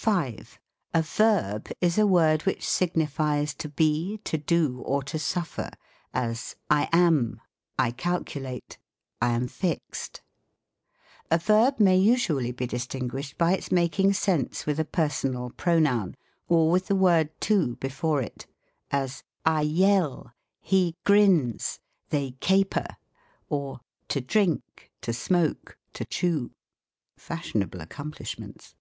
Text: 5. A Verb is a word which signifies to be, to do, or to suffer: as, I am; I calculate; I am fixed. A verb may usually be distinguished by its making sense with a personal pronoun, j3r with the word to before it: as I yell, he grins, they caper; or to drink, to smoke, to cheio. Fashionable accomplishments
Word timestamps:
5. 0.00 0.58
A 0.94 1.02
Verb 1.02 1.68
is 1.82 1.98
a 1.98 2.06
word 2.06 2.46
which 2.46 2.66
signifies 2.66 3.52
to 3.52 3.68
be, 3.68 4.18
to 4.24 4.38
do, 4.38 4.80
or 4.86 5.02
to 5.02 5.18
suffer: 5.18 5.68
as, 6.14 6.56
I 6.70 6.88
am; 6.92 7.42
I 7.78 7.90
calculate; 7.90 8.78
I 9.20 9.32
am 9.32 9.48
fixed. 9.48 10.22
A 11.30 11.36
verb 11.36 11.78
may 11.78 11.98
usually 11.98 12.52
be 12.52 12.66
distinguished 12.66 13.36
by 13.36 13.52
its 13.52 13.70
making 13.70 14.14
sense 14.14 14.64
with 14.64 14.80
a 14.80 14.86
personal 14.86 15.50
pronoun, 15.50 16.14
j3r 16.48 16.72
with 16.72 16.86
the 16.86 16.96
word 16.96 17.38
to 17.42 17.76
before 17.76 18.22
it: 18.22 18.46
as 18.90 19.22
I 19.44 19.60
yell, 19.60 20.32
he 20.62 20.96
grins, 21.04 21.80
they 22.08 22.30
caper; 22.40 22.96
or 23.50 23.80
to 24.08 24.22
drink, 24.22 24.90
to 25.02 25.12
smoke, 25.12 25.76
to 25.92 26.06
cheio. 26.06 26.48
Fashionable 27.18 27.82
accomplishments 27.82 28.74